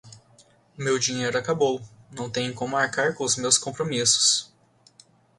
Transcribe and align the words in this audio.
Meu 0.75 0.97
dinheiro 0.97 1.37
acabou, 1.37 1.79
não 2.11 2.27
tenho 2.27 2.55
como 2.55 2.75
arcar 2.75 3.13
com 3.13 3.23
meus 3.37 3.59
compromissos. 3.59 4.51